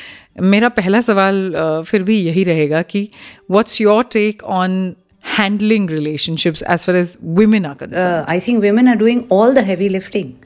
मेरा 0.40 0.68
पहला 0.68 1.00
सवाल 1.00 1.54
uh, 1.56 1.82
फिर 1.84 2.02
भी 2.02 2.20
यही 2.22 2.44
रहेगा 2.44 2.82
कि 2.82 3.08
what's 3.48 3.80
your 3.80 4.04
take 4.04 4.42
on 4.44 4.94
handling 5.36 5.86
relationships 5.86 6.62
as 6.62 6.84
far 6.84 6.94
as 6.94 7.16
women 7.20 7.66
are 7.66 7.74
concerned? 7.74 8.24
Uh, 8.24 8.24
I 8.28 8.38
think 8.38 8.62
women 8.62 8.86
are 8.88 8.94
doing 8.94 9.26
all 9.30 9.52
the 9.52 9.62
heavy 9.62 9.88
lifting. 9.88 10.36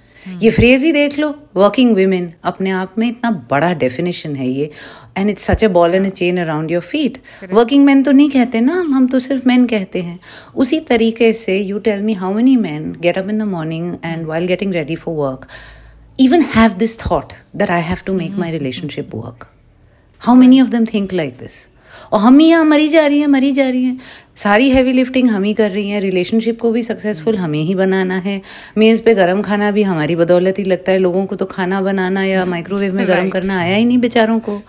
ये 0.40 0.50
phrase 0.50 0.82
ही 0.84 0.92
देख 0.92 1.18
लो 1.18 1.28
वर्किंग 1.56 1.94
वीमेन 1.96 2.32
अपने 2.44 2.70
आप 2.70 2.94
में 2.98 3.06
इतना 3.08 3.30
बड़ा 3.50 3.72
डेफिनेशन 3.74 4.36
है 4.36 4.48
ये 4.48 4.70
and 5.16 5.30
it's 5.30 5.44
such 5.46 5.64
a 5.64 5.68
ball 5.68 5.94
and 5.94 6.06
a 6.06 6.10
chain 6.10 6.40
around 6.40 6.70
your 6.70 6.82
feet 6.82 7.18
working 7.52 7.84
man 7.84 8.02
तो 8.02 8.12
नहीं 8.12 8.30
कहते 8.30 8.60
ना 8.60 8.74
हम 8.74 8.94
हम 8.94 9.06
तो 9.08 9.18
सिर्फ़ 9.18 9.48
मैन 9.48 9.66
कहते 9.66 10.02
हैं 10.02 10.18
उसी 10.56 10.80
तरीके 10.88 11.32
से 11.42 11.58
you 11.58 11.78
tell 11.88 12.02
me 12.02 12.14
how 12.14 12.34
many 12.34 12.56
men 12.56 12.92
get 13.02 13.18
up 13.18 13.28
in 13.30 13.38
the 13.38 13.48
morning 13.52 13.94
and 14.04 14.26
while 14.26 14.46
getting 14.46 14.74
ready 14.74 14.96
for 14.96 15.14
work 15.16 15.46
even 16.18 16.42
have 16.42 16.78
this 16.78 16.94
thought 16.94 17.34
that 17.54 17.70
I 17.70 17.78
have 17.78 18.04
to 18.04 18.12
make 18.12 18.32
my 18.34 18.50
relationship 18.52 19.14
work. 19.14 19.48
How 20.20 20.34
many 20.34 20.60
of 20.60 20.70
them 20.70 20.86
think 20.86 21.12
like 21.12 21.38
this? 21.38 21.68
और 22.12 22.20
हम 22.20 22.38
ही 22.38 22.46
यहाँ 22.46 22.64
मरी 22.64 22.88
जा 22.88 23.06
रही 23.06 23.18
हैं 23.20 23.26
मरी 23.26 23.52
जा 23.52 23.68
रही 23.68 23.84
हैं। 23.84 24.00
सारी 24.36 24.70
हैवी 24.70 24.92
लिफ्टिंग 24.92 25.30
हम 25.30 25.42
ही 25.42 25.54
कर 25.54 25.70
रही 25.70 25.88
हैं। 25.88 26.00
रिलेशनशिप 26.00 26.60
को 26.60 26.72
भी 26.72 26.82
सक्सेसफुल 26.82 27.36
हमें 27.36 27.62
ही 27.62 27.74
बनाना 27.74 28.14
है। 28.14 28.42
मेज़ 28.78 29.02
पे 29.02 29.14
गर्म 29.14 29.42
खाना 29.42 29.70
भी 29.70 29.82
हमारी 29.82 30.16
बदौलत 30.16 30.58
ही 30.58 30.64
लगता 30.64 30.92
है। 30.92 30.98
लोगों 30.98 31.26
को 31.26 31.36
तो 31.36 31.44
खाना 31.44 31.80
बनाना 31.80 32.24
या 32.24 32.44
माइक्रोवेव 32.54 32.94
में 32.94 33.08
गर्म 33.08 33.28
करना 33.28 33.58
आया 33.58 33.76
ही 33.76 33.84
नहीं 33.84 33.98
बेचारों 33.98 34.40
को। 34.40 34.62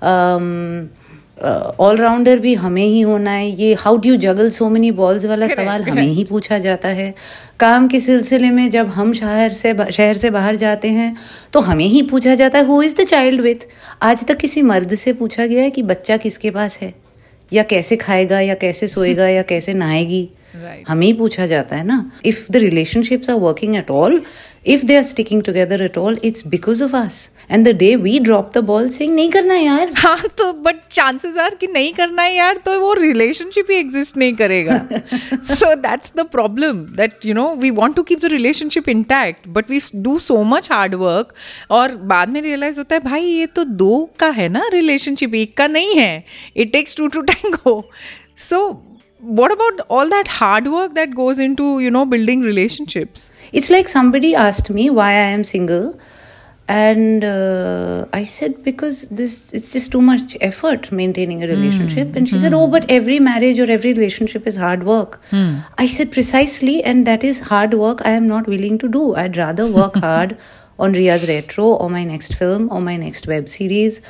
um, 0.00 1.03
ऑलराउंडर 1.42 2.36
uh, 2.36 2.42
भी 2.42 2.54
हमें 2.54 2.84
ही 2.84 3.00
होना 3.00 3.30
है। 3.30 3.60
ये 3.60 3.74
how 3.74 3.96
do 3.96 4.08
you 4.08 4.16
juggle 4.16 4.50
so 4.50 4.68
many 4.68 4.90
balls 4.90 5.24
वाला 5.24 5.46
सवाल 5.46 5.82
हमें 5.82 6.02
ही 6.02 6.24
पूछा 6.24 6.58
जाता 6.58 6.88
है। 6.88 7.14
काम 7.60 7.88
के 7.88 8.00
सिलसिले 8.00 8.50
में 8.50 8.70
जब 8.70 8.86
हम 8.88 9.12
शहर 9.12 9.52
से 9.52 9.92
शहर 9.92 10.14
से 10.14 10.30
बाहर 10.30 10.56
जाते 10.56 10.88
हैं 10.88 11.16
तो 11.52 11.60
हमें 11.60 11.86
ही 11.86 12.02
पूछा 12.02 12.34
जाता 12.34 12.58
है 12.58 12.66
who 12.66 12.82
is 12.82 12.94
the 13.02 13.04
child 13.04 13.40
with 13.40 13.66
आज 14.02 14.24
तक 14.24 14.36
किसी 14.36 14.62
मर्द 14.62 14.94
से 14.94 15.12
पूछा 15.12 15.46
गया 15.46 15.62
है 15.62 15.70
कि 15.70 15.82
बच्चा 15.82 16.16
किसके 16.16 16.50
पास 16.50 16.78
है? 16.82 16.94
या 17.52 17.62
कैसे 17.62 17.96
खाएगा 17.96 18.40
या 18.40 18.54
कैसे 18.54 18.86
सोएगा 18.88 19.28
या 19.28 19.42
कैसे 19.42 19.74
नहाएगी? 19.74 20.30
Right. 20.54 20.88
हमें 20.88 21.06
ही 21.06 21.12
पूछा 21.12 21.46
जाता 21.46 21.76
है 21.76 21.84
ना। 21.84 22.12
If 22.24 22.52
the 22.52 22.56
relationships 22.56 23.30
are 23.30 23.36
working 23.36 23.76
at 23.76 23.90
all 23.90 24.22
if 24.63 24.81
they 24.81 24.95
are 24.97 25.03
sticking 25.03 25.41
together 25.41 25.77
at 25.83 25.97
all 25.97 26.17
it's 26.21 26.43
because 26.43 26.81
of 26.81 26.93
us 26.93 27.29
and 27.49 27.65
the 27.65 27.73
day 27.73 27.95
we 27.97 28.19
drop 28.19 28.51
the 28.53 28.61
ball 28.61 28.89
saying 28.89 29.15
नहीं 29.15 29.29
करना 29.31 29.53
है 29.53 29.63
यार 29.63 29.93
हाँ 29.97 30.27
तो 30.37 30.51
बट 30.63 30.81
चांसेस 30.91 31.37
आर 31.37 31.55
कि 31.55 31.67
नहीं 31.67 31.93
करना 31.93 32.23
है 32.23 32.33
यार 32.35 32.57
तो 32.65 32.79
वो 32.79 32.93
रिलेशनशिप 32.93 33.67
ही 33.71 33.77
एग्जिस्ट 33.77 34.17
नहीं 34.17 34.33
करेगा 34.35 34.77
so 35.53 35.73
that's 35.75 36.13
the 36.17 36.25
problem 36.31 36.85
that 36.97 37.25
you 37.25 37.33
know 37.33 37.47
we 37.55 37.69
want 37.79 37.95
to 37.95 38.03
keep 38.03 38.19
the 38.21 38.31
relationship 38.31 38.89
intact 38.89 39.47
but 39.57 39.69
we 39.69 39.79
do 40.01 40.17
so 40.19 40.41
much 40.53 40.71
hard 40.71 40.95
work 40.95 41.33
और 41.71 41.95
बाद 42.13 42.29
में 42.29 42.41
रियलाइज 42.41 42.77
होता 42.79 42.95
है 42.95 43.01
भाई 43.03 43.23
ये 43.23 43.45
तो 43.55 43.63
दो 43.83 44.09
का 44.19 44.29
है 44.39 44.49
ना 44.49 44.67
रिलेशनशिप 44.73 45.35
एक 45.35 45.57
का 45.57 45.67
नहीं 45.67 45.95
है 45.95 46.23
it 46.57 46.71
takes 46.73 46.95
to 46.97 47.07
to 47.07 47.21
tango 47.31 47.81
so 48.49 48.61
what 49.24 49.50
about 49.50 49.80
all 49.88 50.08
that 50.08 50.28
hard 50.28 50.66
work 50.68 50.94
that 50.94 51.14
goes 51.14 51.38
into 51.38 51.78
you 51.80 51.90
know 51.90 52.04
building 52.04 52.42
relationships 52.42 53.30
it's 53.52 53.70
like 53.70 53.88
somebody 53.88 54.34
asked 54.34 54.68
me 54.70 54.90
why 54.90 55.08
i 55.08 55.30
am 55.36 55.42
single 55.42 55.98
and 56.68 57.24
uh, 57.24 58.04
i 58.12 58.24
said 58.24 58.62
because 58.62 59.08
this 59.08 59.52
it's 59.52 59.70
just 59.72 59.92
too 59.92 60.00
much 60.00 60.36
effort 60.40 60.90
maintaining 60.92 61.42
a 61.42 61.46
relationship 61.46 62.08
mm. 62.08 62.16
and 62.16 62.28
she 62.28 62.36
mm. 62.36 62.40
said 62.40 62.54
oh 62.54 62.66
but 62.66 62.84
every 62.90 63.18
marriage 63.18 63.58
or 63.60 63.70
every 63.70 63.92
relationship 63.92 64.46
is 64.46 64.56
hard 64.56 64.82
work 64.82 65.20
mm. 65.30 65.62
i 65.78 65.86
said 65.86 66.10
precisely 66.12 66.82
and 66.82 67.06
that 67.06 67.22
is 67.22 67.40
hard 67.40 67.74
work 67.74 68.00
i 68.04 68.10
am 68.10 68.26
not 68.26 68.46
willing 68.46 68.78
to 68.78 68.88
do 68.88 69.14
i'd 69.16 69.36
rather 69.36 69.66
work 69.66 69.94
hard 70.06 70.36
on 70.78 70.92
ria's 70.92 71.28
retro 71.28 71.64
or 71.64 71.90
my 71.90 72.04
next 72.04 72.34
film 72.34 72.70
or 72.70 72.80
my 72.80 72.96
next 72.96 73.26
web 73.26 73.48
series 73.48 74.00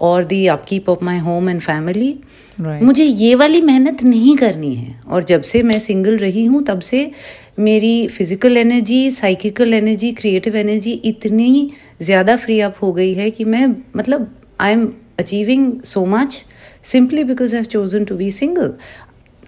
और 0.00 0.24
the 0.24 0.46
upkeep 0.46 0.88
of 0.88 1.04
my 1.04 1.18
home 1.18 1.48
and 1.50 1.60
family 1.60 2.14
मुझे 2.60 3.04
ये 3.04 3.34
वाली 3.34 3.60
मेहनत 3.62 4.02
नहीं 4.02 4.36
करनी 4.36 4.74
है। 4.74 5.00
और 5.08 5.24
जब 5.24 5.42
से 5.42 5.62
मैं 5.62 5.78
सिंगल 5.78 6.16
रही 6.18 6.44
हूँ 6.44 6.62
तब 6.64 6.80
से 6.80 7.10
मेरी 7.58 8.06
physical 8.08 8.56
energy 8.56 9.10
psychical 9.10 9.74
energy 9.74 10.12
creative 10.12 10.56
energy 10.56 10.92
इतनी 11.04 11.70
ज़्यादा 12.02 12.36
फ्री 12.36 12.60
अप 12.60 12.76
हो 12.82 12.92
गई 12.92 13.12
है 13.14 13.30
कि 13.30 13.44
मैं 13.44 13.66
मतलब 13.96 14.30
I 14.60 14.72
am 14.72 14.86
achieving 15.18 15.72
so 15.84 16.04
much 16.06 16.44
simply 16.84 17.24
because 17.24 17.54
I 17.54 17.60
have 17.60 17.70
chosen 17.70 18.04
to 18.04 18.16
be 18.16 18.30
single 18.30 18.72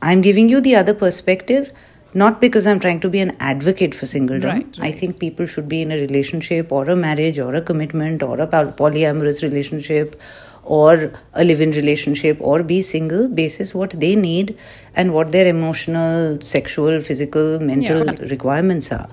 I 0.02 0.12
am 0.12 0.20
giving 0.22 0.50
you 0.50 0.60
the 0.60 0.72
other 0.72 0.92
perspective 0.94 1.66
not 2.13 2.39
because 2.41 2.65
I'm 2.65 2.79
trying 2.79 2.99
to 3.01 3.09
be 3.09 3.19
an 3.19 3.35
advocate 3.39 3.93
for 3.93 4.05
singledom. 4.05 4.43
Right, 4.45 4.77
I 4.79 4.91
think 4.91 5.19
people 5.19 5.45
should 5.45 5.67
be 5.69 5.81
in 5.81 5.91
a 5.91 5.97
relationship 5.97 6.71
or 6.71 6.89
a 6.89 6.95
marriage 6.95 7.39
or 7.39 7.53
a 7.55 7.61
commitment 7.61 8.23
or 8.23 8.39
a 8.39 8.47
poly- 8.47 8.71
polyamorous 8.71 9.43
relationship 9.43 10.15
or 10.63 11.11
a 11.33 11.43
live 11.43 11.61
in 11.61 11.71
relationship 11.71 12.37
or 12.39 12.63
be 12.63 12.81
single 12.81 13.27
basis 13.29 13.73
what 13.75 13.91
they 14.05 14.15
need 14.15 14.55
and 14.95 15.13
what 15.13 15.31
their 15.31 15.47
emotional, 15.47 16.39
sexual, 16.41 16.99
physical, 17.01 17.59
mental 17.59 18.05
Yeah. 18.05 18.25
requirements 18.31 18.91
are. 18.91 19.09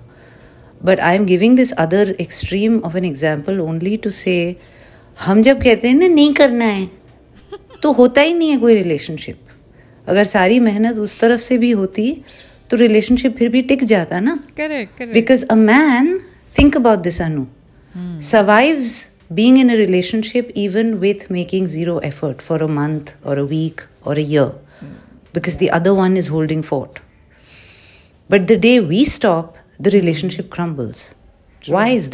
But 0.83 1.03
I'm 1.11 1.27
giving 1.27 1.55
this 1.61 1.73
other 1.85 2.03
extreme 2.27 2.81
of 2.85 2.95
an 2.95 3.05
example 3.11 3.61
only 3.69 3.97
to 4.07 4.11
say 4.23 4.39
हम 5.27 5.43
जब 5.43 5.63
कहते 5.63 5.89
हैं 5.89 5.95
ना 5.95 6.07
नहीं 6.15 6.33
करना 6.35 6.65
है 6.65 6.89
तो 7.83 7.93
होता 7.99 8.21
ही 8.21 8.33
नहीं 8.35 8.51
है 8.51 8.57
कोई 8.61 8.75
रिलेशनशिप 8.75 9.39
अगर 10.09 10.25
सारी 10.33 10.59
मेहनत 10.61 10.97
उस 11.05 11.19
तरफ 11.21 11.41
से 11.41 11.59
भी 11.65 11.71
होती 11.81 12.07
तो 12.71 12.77
रिलेशनशिप 12.77 13.37
फिर 13.37 13.49
भी 13.49 13.63
टिक 13.63 13.85
जाता 13.85 14.21
ना 14.21 14.39
correct 14.61 14.97
correct 14.99 15.15
because 15.17 15.45
a 15.55 15.57
man 15.57 16.13
think 16.59 16.79
about 16.83 17.03
this 17.09 17.21
anu 17.27 17.47
survives 18.29 18.95
being 19.41 19.59
in 19.59 19.71
a 19.71 19.77
relationship 19.81 20.51
even 20.55 20.93
with 21.05 21.25
making 21.31 21.67
zero 21.67 21.99
effort 22.11 22.43
for 22.49 22.59
a 22.63 22.71
month 22.79 23.13
or 23.25 23.39
a 23.39 23.45
week 23.55 23.85
or 24.05 24.15
a 24.23 24.27
year 24.35 24.49
because 25.37 25.59
the 25.63 25.71
other 25.79 25.95
one 26.01 26.17
is 26.23 26.29
holding 26.37 26.63
fort 26.71 27.01
but 28.29 28.47
the 28.53 28.59
day 28.67 28.81
we 28.81 29.05
stop 29.05 29.57
the 29.79 29.91
relationship 29.91 30.51
crumbles 30.51 31.15
why 31.77 31.89
is 31.89 32.11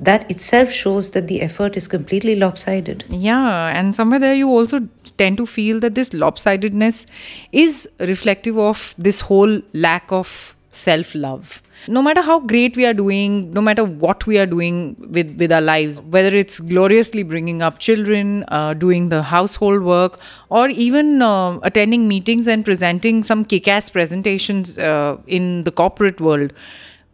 that 0.00 0.30
itself 0.30 0.70
shows 0.70 1.10
that 1.12 1.26
the 1.26 1.40
effort 1.40 1.76
is 1.76 1.88
completely 1.88 2.36
lopsided 2.36 3.04
Yeah, 3.08 3.68
and 3.76 3.94
somewhere 3.94 4.18
there 4.18 4.34
you 4.34 4.48
also 4.48 4.80
tend 5.16 5.36
to 5.38 5.46
feel 5.46 5.80
that 5.80 5.94
this 5.94 6.10
lopsidedness 6.10 7.06
is 7.52 7.88
reflective 8.00 8.58
of 8.58 8.94
this 8.98 9.20
whole 9.20 9.60
lack 9.72 10.12
of 10.12 10.54
self 10.70 11.14
love. 11.14 11.62
No 11.86 12.02
matter 12.02 12.20
how 12.20 12.40
great 12.40 12.76
we 12.76 12.84
are 12.84 12.92
doing, 12.92 13.52
no 13.52 13.60
matter 13.60 13.84
what 13.84 14.26
we 14.26 14.36
are 14.38 14.46
doing 14.46 14.96
with, 14.98 15.38
with 15.38 15.52
our 15.52 15.60
lives, 15.60 16.00
whether 16.00 16.36
it's 16.36 16.58
gloriously 16.58 17.22
bringing 17.22 17.62
up 17.62 17.78
children, 17.78 18.44
uh, 18.48 18.74
doing 18.74 19.08
the 19.08 19.22
household 19.22 19.82
work, 19.82 20.18
or 20.50 20.68
even 20.68 21.22
uh, 21.22 21.58
attending 21.62 22.08
meetings 22.08 22.48
and 22.48 22.64
presenting 22.64 23.22
some 23.22 23.44
kick 23.44 23.68
ass 23.68 23.90
presentations 23.90 24.76
uh, 24.78 25.16
in 25.26 25.64
the 25.64 25.70
corporate 25.70 26.20
world, 26.20 26.52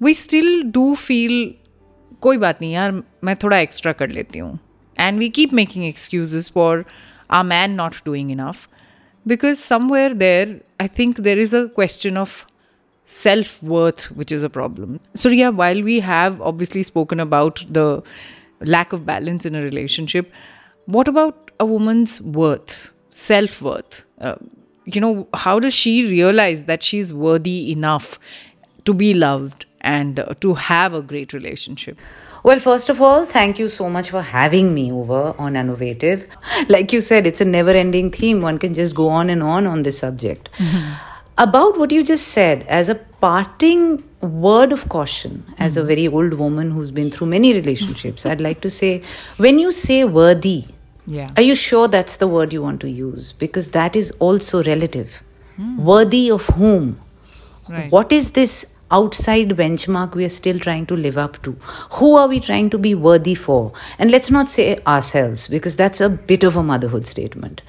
we 0.01 0.15
still 0.15 0.63
do 0.65 0.97
feel 0.97 1.55
कोई 2.24 2.38
बात 2.38 2.62
नहीं 2.62 2.72
यार 2.74 2.92
मैं 3.24 3.36
थोड़ा 3.44 3.60
extra 3.60 3.92
कर 4.02 4.10
लेती 4.10 4.40
हूँ 4.40 4.58
and 5.00 5.20
we 5.20 5.30
keep 5.40 5.54
making 5.54 5.86
excuses 5.86 6.52
for 6.56 6.86
are 7.32 7.44
man 7.44 7.72
not 7.72 7.96
doing 8.06 8.32
enough 8.32 8.68
because 9.28 9.56
somewhere 9.58 10.14
there 10.14 10.60
I 10.82 10.88
think 11.00 11.20
there 11.20 11.40
is 11.40 11.56
a 11.56 11.64
question 11.76 12.18
of 12.18 12.46
self 13.10 13.62
worth, 13.64 14.04
which 14.12 14.32
is 14.32 14.44
a 14.44 14.50
problem. 14.50 15.00
So, 15.16 15.30
yeah, 15.30 15.50
while 15.50 15.82
we 15.82 16.00
have 16.00 16.42
obviously 16.42 16.84
spoken 16.84 17.20
about 17.20 17.64
the 17.68 18.04
lack 18.62 18.94
of 18.94 19.06
balance 19.06 19.46
in 19.46 19.56
a 19.56 19.62
relationship, 19.62 20.32
what 20.86 21.08
about 21.08 21.52
a 21.60 21.66
woman's 21.66 22.22
worth, 22.22 22.92
self 23.10 23.62
worth? 23.62 24.06
Uh, 24.22 24.36
you 24.86 25.02
know, 25.02 25.28
how 25.34 25.60
does 25.60 25.74
she 25.74 26.08
realize 26.12 26.66
that 26.66 26.84
she's 26.84 27.12
worthy 27.14 27.72
enough 27.72 28.20
to 28.86 28.94
be 28.94 29.14
loved 29.14 29.66
and 29.85 30.19
uh, 30.21 30.35
to 30.41 30.55
have 30.55 30.95
a 30.95 31.03
great 31.03 31.33
relationship? 31.33 31.99
Well, 32.43 32.59
first 32.59 32.91
of 32.91 33.01
all, 33.01 33.25
thank 33.25 33.59
you 33.59 33.69
so 33.69 33.89
much 33.89 34.11
for 34.11 34.21
having 34.23 34.75
me 34.75 34.91
over 34.93 35.35
on 35.39 35.55
Anuvative. 35.55 36.27
Like 36.69 36.93
you 36.93 37.01
said, 37.01 37.27
it's 37.27 37.41
a 37.41 37.45
never 37.45 37.71
ending 37.71 38.11
theme. 38.11 38.43
One 38.43 38.59
can 38.59 38.75
just 38.75 38.95
go 38.95 39.09
on 39.09 39.31
and 39.31 39.43
on 39.43 39.67
on 39.67 39.83
this 39.83 39.99
subject. 39.99 40.51
About 41.37 41.79
what 41.79 41.91
you 41.91 42.03
just 42.05 42.29
said, 42.29 42.65
as 42.69 42.89
a 42.89 42.95
parting 43.23 44.05
word 44.21 44.73
of 44.73 44.89
caution, 44.89 45.39
as 45.59 45.77
a 45.77 45.83
very 45.83 46.07
old 46.07 46.35
woman 46.35 46.71
who's 46.71 46.91
been 46.91 47.11
through 47.11 47.27
many 47.29 47.53
relationships, 47.55 48.27
I'd 48.27 48.41
like 48.41 48.61
to 48.67 48.71
say 48.71 48.93
when 49.47 49.59
you 49.59 49.73
say 49.73 50.05
worthy, 50.05 50.65
Yeah. 51.07 51.29
are 51.37 51.43
you 51.43 51.55
sure 51.63 51.89
that's 51.89 52.19
the 52.19 52.29
word 52.35 52.53
you 52.59 52.63
want 52.67 52.81
to 52.83 52.91
use? 52.91 53.33
Because 53.33 53.71
that 53.71 53.97
is 54.03 54.13
also 54.29 54.63
relative. 54.69 55.23
Worthy 55.79 56.31
of 56.31 56.47
whom? 56.61 57.01
Right. 57.69 57.91
What 57.91 58.13
is 58.13 58.31
this 58.33 58.55
outside 58.97 59.51
benchmark 59.61 60.15
we 60.15 60.25
are 60.25 60.35
still 60.37 60.59
trying 60.59 60.87
to 60.87 60.97
live 60.97 61.19
up 61.19 61.43
to? 61.43 61.53
Who 61.99 62.15
are 62.17 62.29
we 62.29 62.41
trying 62.41 62.71
to 62.71 62.79
be 62.79 62.95
worthy 62.95 63.35
for? 63.35 63.61
And 63.99 64.11
let's 64.11 64.31
not 64.31 64.49
say 64.49 64.79
ourselves, 64.87 65.47
because 65.49 65.77
that's 65.77 66.01
a 66.01 66.09
bit 66.09 66.45
of 66.45 66.57
a 66.57 66.63
motherhood 66.63 67.07
statement. 67.07 67.63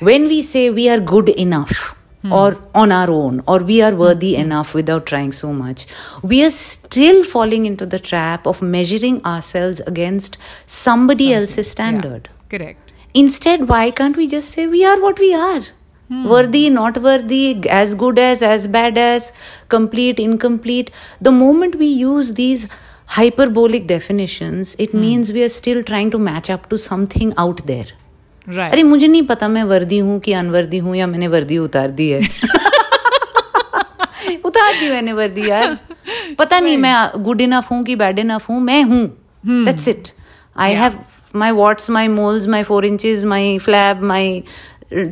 When 0.00 0.24
we 0.24 0.42
say 0.42 0.70
we 0.70 0.88
are 0.88 1.00
good 1.00 1.28
enough, 1.30 1.94
hmm. 2.22 2.32
or 2.32 2.56
on 2.74 2.92
our 2.92 3.10
own, 3.10 3.42
or 3.46 3.58
we 3.58 3.80
are 3.82 3.94
worthy 3.94 4.34
hmm. 4.34 4.42
enough 4.42 4.74
without 4.74 5.06
trying 5.06 5.32
so 5.32 5.52
much, 5.52 5.86
we 6.22 6.44
are 6.44 6.50
still 6.50 7.24
falling 7.24 7.66
into 7.66 7.86
the 7.86 7.98
trap 7.98 8.46
of 8.46 8.62
measuring 8.62 9.24
ourselves 9.24 9.80
against 9.80 10.38
somebody 10.66 11.32
else's 11.34 11.70
standard. 11.70 12.28
Correct. 12.48 12.92
Instead, 13.14 13.68
why 13.68 13.90
can't 13.90 14.16
we 14.16 14.26
just 14.26 14.50
say 14.50 14.66
we 14.66 14.84
are 14.84 15.00
what 15.00 15.18
we 15.18 15.34
are? 15.34 15.62
Worthy 16.10 16.70
not 16.70 16.98
worthy 16.98 17.62
as 17.66 17.94
good 17.94 18.18
as 18.18 18.42
as 18.42 18.66
bad 18.66 18.98
as 18.98 19.32
complete 19.70 20.20
incomplete 20.20 20.90
the 21.22 21.28
moment 21.28 21.76
we 21.76 21.92
use 21.92 22.32
these 22.34 22.68
hyperbolic 23.06 23.86
definition 23.86 24.62
it 24.80 24.94
means 24.94 25.30
we 25.30 25.42
are 25.42 25.48
still 25.48 25.82
trying 25.82 26.10
to 26.12 26.18
match 26.18 26.50
up 26.50 26.62
to 26.70 26.76
something 26.76 27.32
out 27.38 27.60
there 27.66 27.94
अरे 28.48 28.82
मुझे 28.82 29.06
नहीं 29.06 29.22
पता 29.22 29.48
मैं 29.48 29.62
वर्दी 29.64 29.98
हूँ 29.98 30.20
कि 30.20 30.32
unworthy 30.32 30.78
हूँ 30.78 30.96
या 30.96 31.06
मैंने 31.06 31.28
वर्दी 31.28 31.58
उतार 31.58 31.90
दी 31.90 32.08
है। 32.10 32.20
उतार 34.44 34.72
दी 34.80 34.90
मैंने 34.90 35.12
वर्दी 35.12 35.50
यार। 35.50 35.78
पता 36.38 36.56
right. 36.56 36.62
नहीं 36.62 36.76
मैं 36.76 37.22
गुड 37.22 37.40
इनफ 37.40 37.70
हूँ 37.70 37.84
कि 37.84 37.96
बैड 37.96 38.18
इनफ 38.18 38.48
हूँ 38.50 38.60
मैं 38.60 38.82
हूँ। 38.82 39.06
That's 39.46 39.88
it 39.88 40.08
I 40.56 40.72
have 40.72 40.98
my 41.36 41.50
warts 41.50 41.90
my 41.90 42.08
moles 42.08 42.48
my 42.48 42.62
four 42.62 42.84
inches 42.84 43.24
my 43.24 43.58
flab 43.58 44.02
my 44.02 44.42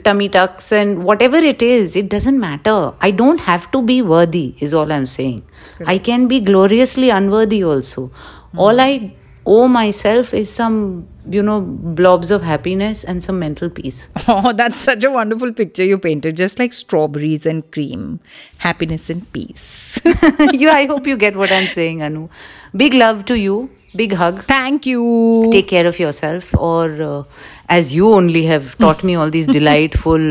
tummy 0.04 0.28
tucks 0.28 0.72
and 0.72 1.04
whatever 1.04 1.36
it 1.36 1.62
is 1.62 1.96
it 1.96 2.08
doesn't 2.08 2.38
matter. 2.38 2.92
I 3.00 3.10
don't 3.10 3.40
have 3.40 3.70
to 3.72 3.82
be 3.82 4.02
worthy 4.02 4.54
is 4.60 4.74
all 4.74 4.92
i'm 4.92 5.06
saying. 5.06 5.42
I 5.86 5.98
can 5.98 6.28
be 6.28 6.40
gloriously 6.40 7.10
unworthy 7.10 7.62
also. 7.64 8.08
Hmm. 8.52 8.58
All 8.58 8.80
i 8.80 9.14
owe 9.46 9.68
myself 9.68 10.32
is 10.34 10.52
some 10.52 11.08
you 11.28 11.42
know 11.42 11.60
blobs 11.60 12.30
of 12.30 12.42
happiness 12.42 13.04
and 13.04 13.22
some 13.22 13.38
mental 13.38 13.70
peace. 13.70 14.08
Oh, 14.28 14.52
that's 14.52 14.78
such 14.78 15.04
a 15.04 15.10
wonderful 15.10 15.52
picture 15.52 15.84
you 15.84 15.98
painted, 15.98 16.36
just 16.36 16.58
like 16.58 16.72
strawberries 16.72 17.46
and 17.46 17.68
cream, 17.72 18.20
happiness 18.58 19.10
and 19.10 19.30
peace. 19.32 20.00
you 20.52 20.70
i 20.70 20.86
hope 20.86 21.06
you 21.06 21.16
get 21.16 21.36
what 21.36 21.52
i'm 21.52 21.66
saying 21.66 22.02
anu. 22.02 22.28
Big 22.76 22.94
love 22.94 23.24
to 23.26 23.38
you 23.38 23.70
big 23.95 24.13
hug 24.13 24.43
Thank 24.51 24.85
you. 24.85 25.49
take 25.51 25.67
care 25.67 25.87
of 25.87 25.99
yourself 25.99 26.53
or 26.57 26.85
uh, 27.01 27.23
as 27.69 27.95
you 27.95 28.13
only 28.13 28.45
have 28.45 28.77
taught 28.77 29.03
me 29.03 29.15
all 29.15 29.29
these 29.29 29.47
delightful 29.47 30.29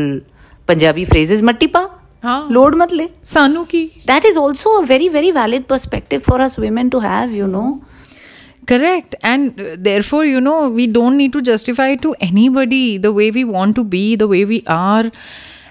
punjabi 0.67 1.05
phrases 1.13 1.45
mattipa 1.51 1.87
हाँ। 2.25 2.47
Load 2.51 2.75
मत 2.75 2.93
ले 2.93 3.07
सानू 3.31 3.63
की 3.71 3.81
that 4.11 4.25
is 4.25 4.37
also 4.43 4.69
a 4.77 4.85
very 4.91 5.09
very 5.15 5.31
valid 5.31 5.67
perspective 5.73 6.23
for 6.29 6.39
us 6.45 6.57
women 6.57 6.89
to 6.95 7.01
have 7.07 7.35
you 7.39 7.49
know 7.57 7.67
Correct. 8.67 9.15
And 9.21 9.59
uh, 9.61 9.75
therefore, 9.77 10.25
you 10.25 10.41
know, 10.41 10.69
we 10.69 10.87
don't 10.87 11.17
need 11.17 11.33
to 11.33 11.41
justify 11.41 11.95
to 11.95 12.15
anybody 12.19 12.97
the 12.97 13.11
way 13.13 13.31
we 13.31 13.43
want 13.43 13.75
to 13.75 13.83
be, 13.83 14.15
the 14.15 14.27
way 14.27 14.43
we 14.45 14.63
are. 14.65 15.11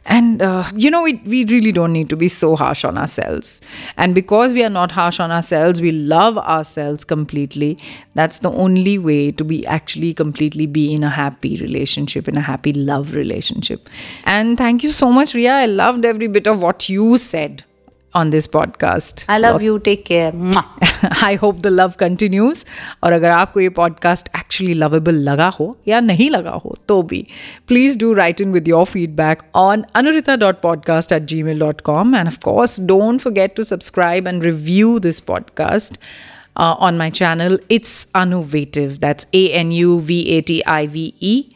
And, 0.05 0.41
uh, 0.41 0.63
you 0.75 0.89
know, 0.89 1.01
we, 1.03 1.21
we 1.25 1.45
really 1.45 1.71
don't 1.71 1.93
need 1.93 2.09
to 2.09 2.15
be 2.15 2.27
so 2.27 2.55
harsh 2.55 2.83
on 2.83 2.97
ourselves. 2.97 3.61
And 3.97 4.15
because 4.15 4.53
we 4.53 4.63
are 4.63 4.69
not 4.69 4.91
harsh 4.91 5.19
on 5.19 5.31
ourselves, 5.31 5.81
we 5.81 5.91
love 5.91 6.37
ourselves 6.37 7.03
completely. 7.03 7.77
That's 8.15 8.39
the 8.39 8.51
only 8.51 8.97
way 8.97 9.31
to 9.31 9.43
be 9.43 9.65
actually 9.67 10.13
completely 10.13 10.65
be 10.65 10.93
in 10.93 11.03
a 11.03 11.09
happy 11.09 11.57
relationship, 11.57 12.27
in 12.27 12.37
a 12.37 12.41
happy 12.41 12.73
love 12.73 13.13
relationship. 13.13 13.89
And 14.25 14.57
thank 14.57 14.83
you 14.83 14.91
so 14.91 15.11
much, 15.11 15.33
Ria. 15.33 15.53
I 15.53 15.65
loved 15.65 16.05
every 16.05 16.27
bit 16.27 16.47
of 16.47 16.61
what 16.61 16.89
you 16.89 17.17
said 17.17 17.63
on 18.15 18.29
this 18.29 18.47
podcast. 18.47 19.25
I 19.29 19.37
love 19.37 19.61
you. 19.61 19.79
Take 19.79 20.03
care. 20.05 20.33
I 21.23 21.35
hope 21.35 21.61
the 21.61 21.71
love 21.71 21.97
continues. 22.01 22.65
और 23.03 23.11
अगर 23.13 23.29
आपको 23.29 23.59
ये 23.59 23.69
podcast 23.79 24.23
actually 24.39 24.77
lovable 24.83 25.13
लगा 25.13 25.47
हो 25.47 25.77
या 25.87 25.99
नहीं 25.99 26.29
लगा 26.29 26.51
हो 26.51 26.77
तो 26.87 27.01
भी 27.03 27.25
please 27.71 27.99
do 28.03 28.13
write 28.19 28.41
in 28.45 28.55
with 28.57 28.71
your 28.71 28.85
feedback 28.95 29.45
on 29.55 29.83
anurita.podcast 30.01 31.11
at 31.11 31.27
gmail.com 31.33 32.15
and 32.21 32.33
of 32.33 32.39
course 32.47 32.79
don't 32.93 33.27
forget 33.27 33.55
to 33.55 33.67
subscribe 33.73 34.33
and 34.33 34.49
review 34.51 34.99
this 34.99 35.21
podcast. 35.31 35.97
Uh, 36.57 36.75
on 36.79 36.97
my 36.97 37.09
channel, 37.09 37.57
it's 37.69 38.05
Anuvative. 38.15 38.99
That's 38.99 39.25
A 39.33 39.51
N 39.53 39.71
U 39.71 40.01
V 40.01 40.37
A 40.37 40.41
T 40.41 40.61
I 40.65 40.87
V 40.87 41.13
E. 41.19 41.55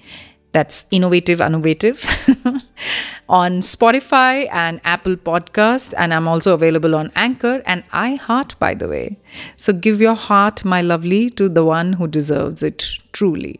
That's 0.54 0.86
Anuvative, 0.94 1.42
Anuvative. 1.42 2.64
on 3.30 3.62
Spotify 3.62 4.48
and 4.52 4.82
Apple 4.84 5.16
Podcast, 5.16 5.94
and 5.98 6.14
I'm 6.14 6.28
also 6.28 6.54
available 6.54 6.96
on 6.96 7.12
Anchor 7.16 7.62
and 7.66 7.84
iHeart, 7.92 8.58
by 8.60 8.74
the 8.74 8.88
way. 8.88 9.18
So 9.58 9.74
give 9.74 10.02
your 10.02 10.16
heart, 10.16 10.66
my 10.66 10.82
lovely, 10.82 11.30
to 11.32 11.50
the 11.50 11.64
one 11.64 11.94
who 11.94 12.08
deserves 12.08 12.64
it 12.64 12.86
truly. 13.12 13.60